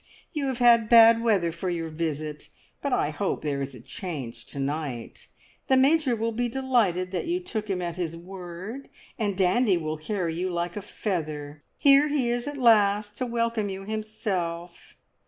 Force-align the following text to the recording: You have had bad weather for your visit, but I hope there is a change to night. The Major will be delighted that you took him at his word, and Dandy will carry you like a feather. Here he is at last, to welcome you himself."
You 0.33 0.47
have 0.47 0.57
had 0.57 0.89
bad 0.89 1.21
weather 1.21 1.51
for 1.51 1.69
your 1.69 1.89
visit, 1.89 2.49
but 2.81 2.91
I 2.91 3.11
hope 3.11 3.43
there 3.43 3.61
is 3.61 3.75
a 3.75 3.79
change 3.79 4.47
to 4.47 4.57
night. 4.57 5.27
The 5.67 5.77
Major 5.77 6.15
will 6.15 6.31
be 6.31 6.49
delighted 6.49 7.11
that 7.11 7.27
you 7.27 7.39
took 7.39 7.67
him 7.69 7.83
at 7.83 7.97
his 7.97 8.17
word, 8.17 8.89
and 9.19 9.37
Dandy 9.37 9.77
will 9.77 9.97
carry 9.99 10.33
you 10.33 10.49
like 10.49 10.75
a 10.75 10.81
feather. 10.81 11.61
Here 11.77 12.07
he 12.07 12.31
is 12.31 12.47
at 12.47 12.57
last, 12.57 13.15
to 13.17 13.27
welcome 13.27 13.69
you 13.69 13.83
himself." 13.83 14.95